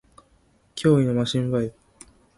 [0.73, 1.73] 脅威のマシンバイブ